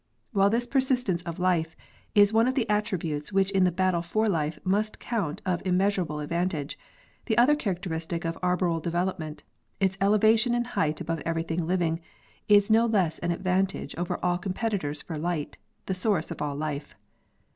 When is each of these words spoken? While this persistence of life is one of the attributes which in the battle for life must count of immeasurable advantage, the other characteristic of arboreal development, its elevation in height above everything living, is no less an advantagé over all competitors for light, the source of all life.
While 0.31 0.49
this 0.49 0.65
persistence 0.65 1.21
of 1.27 1.37
life 1.37 1.77
is 2.15 2.33
one 2.33 2.47
of 2.47 2.55
the 2.55 2.67
attributes 2.67 3.31
which 3.31 3.51
in 3.51 3.65
the 3.65 3.71
battle 3.71 4.01
for 4.01 4.27
life 4.27 4.57
must 4.63 4.97
count 4.97 5.43
of 5.45 5.61
immeasurable 5.63 6.21
advantage, 6.21 6.75
the 7.27 7.37
other 7.37 7.53
characteristic 7.55 8.25
of 8.25 8.35
arboreal 8.41 8.79
development, 8.79 9.43
its 9.79 9.99
elevation 10.01 10.55
in 10.55 10.63
height 10.65 11.01
above 11.01 11.19
everything 11.23 11.67
living, 11.67 12.01
is 12.47 12.71
no 12.71 12.87
less 12.87 13.19
an 13.19 13.29
advantagé 13.29 13.95
over 13.95 14.17
all 14.25 14.39
competitors 14.39 15.03
for 15.03 15.19
light, 15.19 15.59
the 15.85 15.93
source 15.93 16.31
of 16.31 16.41
all 16.41 16.55
life. 16.55 16.95